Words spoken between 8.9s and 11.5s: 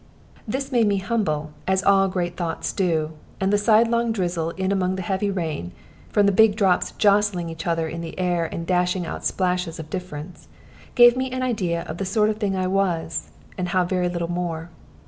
out splashes of difference) gave me an